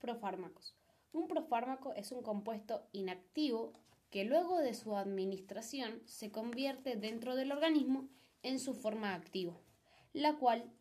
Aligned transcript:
Profármacos. 0.00 0.74
Un 1.12 1.28
profármaco 1.28 1.92
es 1.94 2.10
un 2.10 2.22
compuesto 2.22 2.88
inactivo 2.92 3.74
que 4.10 4.24
luego 4.24 4.58
de 4.58 4.74
su 4.74 4.96
administración 4.96 6.02
se 6.06 6.32
convierte 6.32 6.96
dentro 6.96 7.36
del 7.36 7.52
organismo 7.52 8.08
en 8.42 8.58
su 8.58 8.74
forma 8.74 9.14
activa, 9.14 9.54
la 10.12 10.36
cual 10.36 10.72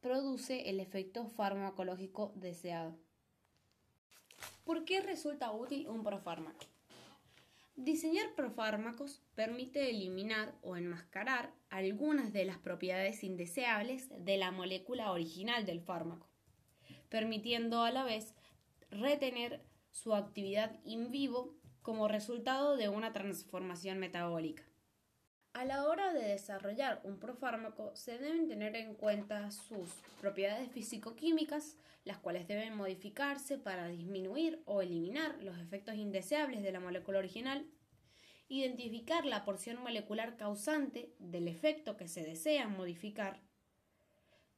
produce 0.00 0.68
el 0.68 0.80
efecto 0.80 1.26
farmacológico 1.26 2.32
deseado. 2.34 2.96
¿Por 4.64 4.84
qué 4.84 5.00
resulta 5.00 5.50
útil 5.52 5.88
un 5.88 6.02
profármaco? 6.02 6.66
Diseñar 7.76 8.34
profármacos 8.34 9.22
permite 9.34 9.88
eliminar 9.88 10.52
o 10.62 10.76
enmascarar 10.76 11.54
algunas 11.70 12.32
de 12.32 12.44
las 12.44 12.58
propiedades 12.58 13.22
indeseables 13.22 14.08
de 14.24 14.36
la 14.36 14.50
molécula 14.50 15.12
original 15.12 15.64
del 15.64 15.80
fármaco, 15.80 16.27
permitiendo 17.08 17.82
a 17.82 17.90
la 17.90 18.04
vez 18.04 18.34
retener 18.90 19.62
su 19.90 20.14
actividad 20.14 20.78
in 20.84 21.10
vivo 21.10 21.54
como 21.82 22.08
resultado 22.08 22.76
de 22.76 22.88
una 22.88 23.12
transformación 23.12 23.98
metabólica. 23.98 24.64
A 25.54 25.64
la 25.64 25.86
hora 25.86 26.12
de 26.12 26.22
desarrollar 26.22 27.00
un 27.04 27.18
profármaco 27.18 27.96
se 27.96 28.18
deben 28.18 28.46
tener 28.46 28.76
en 28.76 28.94
cuenta 28.94 29.50
sus 29.50 29.88
propiedades 30.20 30.70
físico-químicas, 30.70 31.76
las 32.04 32.18
cuales 32.18 32.46
deben 32.46 32.76
modificarse 32.76 33.58
para 33.58 33.88
disminuir 33.88 34.62
o 34.66 34.82
eliminar 34.82 35.42
los 35.42 35.58
efectos 35.58 35.96
indeseables 35.96 36.62
de 36.62 36.72
la 36.72 36.80
molécula 36.80 37.18
original, 37.18 37.66
identificar 38.48 39.24
la 39.24 39.44
porción 39.44 39.82
molecular 39.82 40.36
causante 40.36 41.12
del 41.18 41.48
efecto 41.48 41.96
que 41.96 42.08
se 42.08 42.22
desea 42.22 42.68
modificar, 42.68 43.40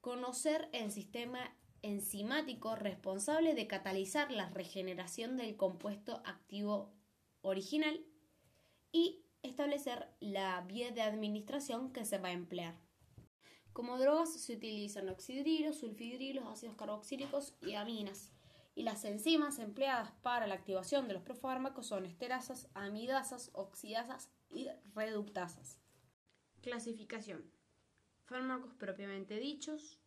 conocer 0.00 0.68
el 0.72 0.92
sistema 0.92 1.56
enzimático 1.82 2.76
responsable 2.76 3.54
de 3.54 3.66
catalizar 3.66 4.30
la 4.30 4.48
regeneración 4.50 5.36
del 5.36 5.56
compuesto 5.56 6.22
activo 6.24 6.92
original 7.42 8.04
y 8.92 9.24
establecer 9.42 10.08
la 10.20 10.60
vía 10.62 10.90
de 10.90 11.02
administración 11.02 11.92
que 11.92 12.04
se 12.04 12.18
va 12.18 12.28
a 12.28 12.32
emplear. 12.32 12.78
Como 13.72 13.98
drogas 13.98 14.32
se 14.32 14.54
utilizan 14.54 15.08
oxidrilos, 15.08 15.78
sulfidrilos, 15.78 16.46
ácidos 16.46 16.76
carboxílicos 16.76 17.54
y 17.62 17.74
aminas. 17.74 18.32
Y 18.74 18.82
las 18.82 19.04
enzimas 19.04 19.58
empleadas 19.58 20.12
para 20.22 20.46
la 20.46 20.54
activación 20.54 21.08
de 21.08 21.14
los 21.14 21.22
profármacos 21.22 21.86
son 21.86 22.04
esterasas, 22.06 22.68
amidasas, 22.74 23.50
oxidasas 23.52 24.30
y 24.50 24.68
reductasas. 24.94 25.78
Clasificación. 26.62 27.50
Fármacos 28.24 28.74
propiamente 28.74 29.38
dichos, 29.38 29.98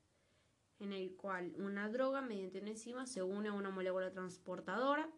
en 0.79 0.93
el 0.93 1.15
cual 1.15 1.53
una 1.57 1.89
droga 1.89 2.21
mediante 2.21 2.59
una 2.59 2.71
enzima 2.71 3.05
se 3.05 3.23
une 3.23 3.49
a 3.49 3.53
una 3.53 3.69
molécula 3.69 4.11
transportadora. 4.11 5.09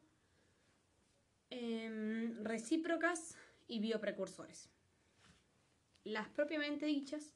Em, 1.50 2.44
recíprocas 2.44 3.38
y 3.67 3.80
bioprecursores. 3.80 4.70
Las 6.03 6.28
propiamente 6.30 6.86
dichas, 6.86 7.36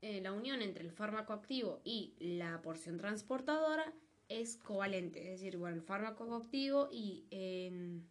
eh, 0.00 0.20
la 0.20 0.32
unión 0.32 0.62
entre 0.62 0.84
el 0.84 0.92
fármaco 0.92 1.32
activo 1.32 1.80
y 1.84 2.14
la 2.18 2.60
porción 2.62 2.98
transportadora 2.98 3.92
es 4.28 4.56
covalente, 4.56 5.32
es 5.32 5.40
decir, 5.40 5.58
bueno, 5.58 5.76
el 5.76 5.82
fármaco 5.82 6.34
activo 6.34 6.88
y 6.90 7.26
em, 7.30 8.02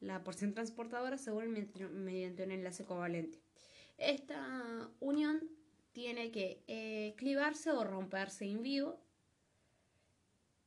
la 0.00 0.22
porción 0.22 0.52
transportadora 0.52 1.16
se 1.18 1.32
unen 1.32 1.70
mediante 1.92 2.44
un 2.44 2.50
enlace 2.50 2.84
covalente. 2.84 3.40
Esta 3.96 4.90
unión 5.00 5.40
tiene 5.96 6.30
que 6.30 6.62
eh, 6.66 7.14
clivarse 7.16 7.70
o 7.70 7.82
romperse 7.82 8.44
in 8.44 8.62
vivo 8.62 9.00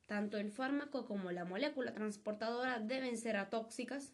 tanto 0.08 0.40
el 0.40 0.50
fármaco 0.50 1.06
como 1.06 1.32
la 1.32 1.46
molécula 1.46 1.94
transportadora 1.94 2.80
deben 2.80 3.16
ser 3.16 3.38
atóxicas 3.38 4.12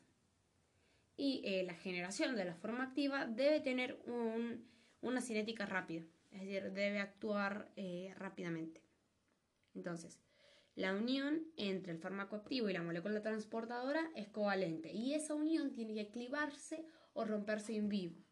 y 1.15 1.41
eh, 1.45 1.63
la 1.63 1.73
generación 1.73 2.35
de 2.35 2.43
la 2.43 2.53
forma 2.53 2.83
activa 2.83 3.27
debe 3.27 3.61
tener 3.61 3.97
una 5.01 5.21
cinética 5.21 5.65
rápida, 5.65 6.03
es 6.33 6.41
decir, 6.41 6.73
debe 6.73 6.99
actuar 6.99 7.71
eh, 7.77 8.13
rápidamente. 8.17 8.81
Entonces, 9.73 10.19
la 10.75 10.93
unión 10.93 11.47
entre 11.55 11.93
el 11.93 11.99
fármaco 11.99 12.35
activo 12.35 12.67
y 12.67 12.73
la 12.73 12.83
molécula 12.83 13.21
transportadora 13.21 14.11
es 14.15 14.27
covalente 14.27 14.91
y 14.91 15.13
esa 15.13 15.33
unión 15.33 15.71
tiene 15.71 15.93
que 15.93 16.11
clivarse 16.11 16.85
o 17.13 17.23
romperse 17.23 17.73
en 17.73 17.87
vivo. 17.87 18.24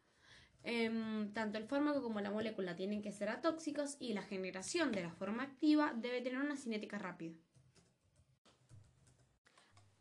Em, 0.64 1.34
tanto 1.34 1.58
el 1.58 1.66
fármaco 1.66 2.02
como 2.02 2.22
la 2.22 2.32
molécula 2.32 2.76
tienen 2.76 3.02
que 3.02 3.12
ser 3.12 3.30
atóxicos 3.30 3.98
y 4.00 4.14
la 4.14 4.24
generación 4.24 4.92
de 4.92 5.04
la 5.04 5.12
forma 5.12 5.44
activa 5.44 5.94
debe 5.96 6.22
tener 6.22 6.40
una 6.40 6.56
cinética 6.56 6.98
rápida 6.98 7.36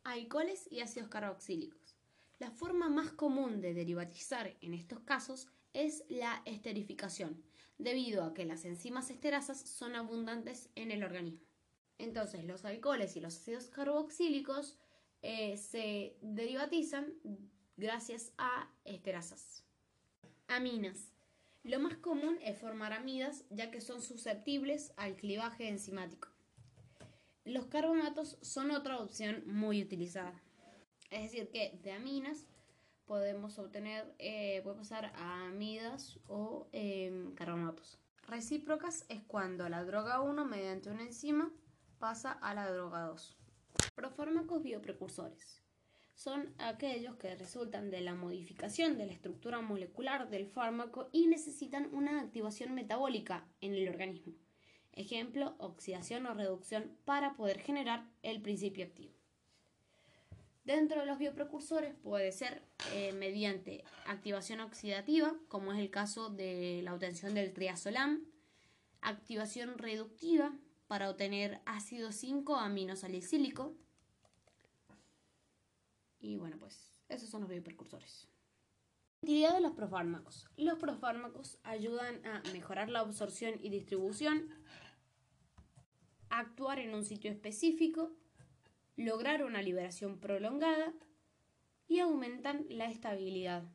alcoholes 0.03 0.67
y 0.69 0.81
ácidos 0.81 1.09
carboxílicos. 1.09 1.97
La 2.39 2.51
forma 2.51 2.89
más 2.89 3.11
común 3.11 3.61
de 3.61 3.73
derivatizar 3.73 4.55
en 4.61 4.73
estos 4.73 4.99
casos 5.01 5.47
es 5.73 6.03
la 6.09 6.41
esterificación, 6.45 7.43
debido 7.77 8.23
a 8.23 8.33
que 8.33 8.45
las 8.45 8.65
enzimas 8.65 9.09
esterasas 9.09 9.59
son 9.59 9.95
abundantes 9.95 10.69
en 10.75 10.91
el 10.91 11.03
organismo. 11.03 11.47
Entonces, 11.97 12.43
los 12.43 12.65
alcoholes 12.65 13.15
y 13.15 13.21
los 13.21 13.37
ácidos 13.37 13.67
carboxílicos 13.67 14.77
eh, 15.21 15.57
se 15.57 16.17
derivatizan 16.21 17.13
gracias 17.77 18.33
a 18.37 18.69
esterasas. 18.83 19.63
Aminas. 20.53 21.11
Lo 21.63 21.79
más 21.79 21.97
común 21.97 22.37
es 22.43 22.59
formar 22.59 22.93
amidas 22.93 23.43
ya 23.49 23.71
que 23.71 23.81
son 23.81 24.03
susceptibles 24.03 24.93
al 24.97 25.15
clivaje 25.15 25.67
enzimático. 25.67 26.27
Los 27.43 27.65
carbonatos 27.65 28.37
son 28.41 28.69
otra 28.69 28.99
opción 28.99 29.43
muy 29.47 29.81
utilizada. 29.81 30.39
Es 31.09 31.23
decir, 31.23 31.49
que 31.49 31.79
de 31.81 31.93
aminas 31.93 32.45
podemos 33.05 33.57
obtener, 33.57 34.13
eh, 34.19 34.61
puede 34.63 34.77
pasar 34.77 35.11
a 35.15 35.47
amidas 35.47 36.19
o 36.27 36.67
em, 36.71 37.33
carbonatos. 37.33 37.99
Recíprocas 38.27 39.05
es 39.09 39.23
cuando 39.23 39.67
la 39.69 39.83
droga 39.83 40.21
1 40.21 40.45
mediante 40.45 40.91
una 40.91 41.01
enzima 41.01 41.51
pasa 41.97 42.31
a 42.31 42.53
la 42.53 42.71
droga 42.71 43.07
2. 43.07 43.37
Profármacos 43.95 44.61
bioprecursores 44.61 45.62
son 46.15 46.53
aquellos 46.57 47.15
que 47.15 47.35
resultan 47.35 47.89
de 47.89 48.01
la 48.01 48.13
modificación 48.15 48.97
de 48.97 49.05
la 49.05 49.13
estructura 49.13 49.61
molecular 49.61 50.29
del 50.29 50.47
fármaco 50.47 51.09
y 51.11 51.27
necesitan 51.27 51.93
una 51.93 52.21
activación 52.21 52.73
metabólica 52.75 53.47
en 53.61 53.73
el 53.73 53.89
organismo. 53.89 54.33
Ejemplo, 54.91 55.55
oxidación 55.57 56.25
o 56.27 56.33
reducción 56.33 56.95
para 57.03 57.35
poder 57.35 57.59
generar 57.59 58.07
el 58.21 58.41
principio 58.41 58.85
activo. 58.85 59.13
Dentro 60.63 61.01
de 61.01 61.05
los 61.05 61.17
bioprecursores 61.17 61.93
puede 61.93 62.31
ser 62.31 62.63
eh, 62.93 63.11
mediante 63.11 63.83
activación 64.05 64.61
oxidativa, 64.61 65.35
como 65.49 65.73
es 65.73 65.79
el 65.79 65.89
caso 65.89 66.29
de 66.29 66.81
la 66.83 66.93
obtención 66.93 67.33
del 67.33 67.51
triazolam, 67.51 68.23
activación 69.01 69.77
reductiva 69.77 70.53
para 70.87 71.09
obtener 71.09 71.59
ácido 71.65 72.11
5 72.11 72.55
aminosalicílico. 72.55 73.75
Y 76.23 76.37
bueno, 76.37 76.57
pues 76.57 77.03
esos 77.09 77.29
son 77.29 77.41
los 77.41 77.49
bioprecursores. 77.49 78.29
Utilidad 79.21 79.53
de 79.53 79.59
los 79.59 79.73
profármacos. 79.73 80.47
Los 80.55 80.79
profármacos 80.79 81.59
ayudan 81.63 82.25
a 82.25 82.41
mejorar 82.53 82.89
la 82.89 83.01
absorción 83.01 83.55
y 83.61 83.69
distribución, 83.69 84.49
actuar 86.29 86.79
en 86.79 86.95
un 86.95 87.03
sitio 87.03 87.29
específico, 87.29 88.15
lograr 88.95 89.43
una 89.43 89.61
liberación 89.61 90.21
prolongada 90.21 90.93
y 91.89 91.99
aumentan 91.99 92.65
la 92.69 92.85
estabilidad. 92.85 93.65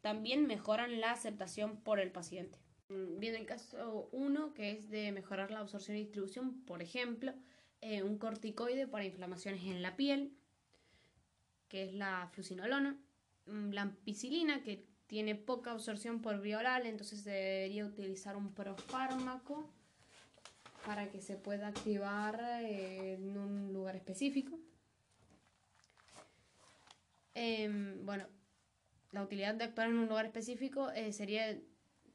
También 0.00 0.46
mejoran 0.46 1.00
la 1.00 1.10
aceptación 1.10 1.82
por 1.82 1.98
el 1.98 2.12
paciente. 2.12 2.60
Viene 2.88 3.38
el 3.38 3.46
caso 3.46 4.08
1, 4.12 4.54
que 4.54 4.70
es 4.70 4.90
de 4.90 5.10
mejorar 5.10 5.50
la 5.50 5.58
absorción 5.58 5.96
y 5.96 6.04
distribución, 6.04 6.64
por 6.66 6.82
ejemplo, 6.82 7.34
eh, 7.80 8.04
un 8.04 8.16
corticoide 8.16 8.86
para 8.86 9.04
inflamaciones 9.04 9.64
en 9.64 9.82
la 9.82 9.96
piel, 9.96 10.36
que 11.70 11.84
es 11.84 11.94
la 11.94 12.28
flucinolona, 12.32 12.98
mm, 13.46 13.70
la 13.70 13.82
ampicilina, 13.82 14.62
que 14.62 14.84
tiene 15.06 15.34
poca 15.34 15.70
absorción 15.70 16.20
por 16.20 16.40
vía 16.42 16.58
oral, 16.58 16.84
entonces 16.84 17.22
se 17.22 17.30
debería 17.30 17.86
utilizar 17.86 18.36
un 18.36 18.52
profármaco 18.52 19.72
para 20.84 21.10
que 21.10 21.20
se 21.22 21.36
pueda 21.36 21.68
activar 21.68 22.40
eh, 22.62 23.14
en 23.14 23.38
un 23.38 23.72
lugar 23.72 23.96
específico. 23.96 24.58
Em, 27.34 28.04
bueno, 28.04 28.26
la 29.12 29.22
utilidad 29.22 29.54
de 29.54 29.64
actuar 29.64 29.88
en 29.88 29.98
un 29.98 30.08
lugar 30.08 30.26
específico 30.26 30.90
eh, 30.90 31.12
sería 31.12 31.58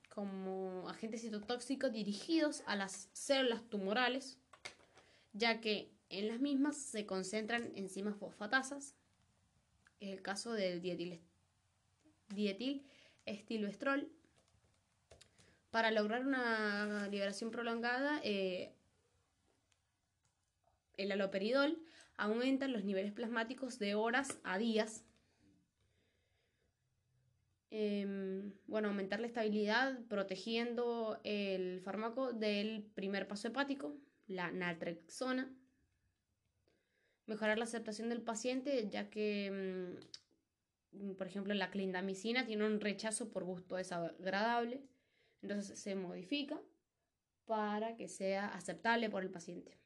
como 0.10 0.88
agentes 0.88 1.22
citotóxicos 1.22 1.92
dirigidos 1.92 2.64
a 2.66 2.76
las 2.76 3.10
células 3.14 3.62
tumorales, 3.70 4.40
ya 5.34 5.60
que 5.60 5.92
en 6.10 6.28
las 6.28 6.40
mismas 6.40 6.78
se 6.78 7.06
concentran 7.06 7.72
enzimas 7.76 8.16
fosfatasas, 8.16 8.96
es 10.06 10.14
el 10.14 10.22
caso 10.22 10.54
del 10.54 10.82
dietil, 10.82 11.20
dietil 12.30 12.86
para 15.72 15.92
lograr 15.92 16.26
una 16.26 17.08
liberación 17.10 17.52
prolongada, 17.52 18.22
eh, 18.24 18.74
el 20.98 21.12
aloperidol 21.12 21.78
aumenta 22.18 22.68
los 22.68 22.84
niveles 22.84 23.12
plasmáticos 23.12 23.80
de 23.80 23.96
horas 23.96 24.40
a 24.44 24.58
días. 24.58 25.04
Em, 27.72 28.54
bueno, 28.68 28.88
aumentar 28.88 29.20
la 29.20 29.28
estabilidad 29.28 30.00
protegiendo 30.08 31.20
el 31.26 31.82
fármaco 31.82 32.32
del 32.32 32.84
primer 32.94 33.28
paso 33.28 33.50
hepático, 33.50 33.98
la 34.28 34.52
naltrexona. 34.52 35.52
Mejorar 37.28 37.58
la 37.58 37.64
aceptación 37.64 38.10
del 38.10 38.22
paciente, 38.22 38.88
ya 38.90 39.10
que, 39.10 39.98
mm, 40.92 41.12
por 41.16 41.28
ejemplo, 41.28 41.54
la 41.54 41.72
clindamicina 41.72 42.46
tiene 42.46 42.66
un 42.66 42.80
rechazo 42.80 43.32
por 43.32 43.44
gusto 43.44 43.76
desagradable. 43.76 44.82
Entonces 45.42 45.80
se 45.80 45.96
modifica 45.96 46.60
para 47.46 47.96
que 47.96 48.08
sea 48.08 48.48
aceptable 48.48 49.10
por 49.10 49.24
el 49.24 49.30
paciente. 49.30 49.78